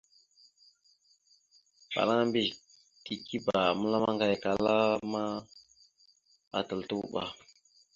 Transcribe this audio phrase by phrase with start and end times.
[1.85, 2.55] Afalaŋa mbiyez
[3.03, 4.75] tikeba a məlam maŋgayakala
[5.11, 5.23] ma,
[6.57, 7.23] atal tuɓa.